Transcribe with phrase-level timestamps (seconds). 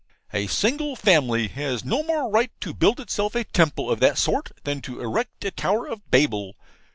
[0.33, 4.49] A single family has no more right to build itself a temple of that sort
[4.63, 6.55] than to erect a Tower of Babel.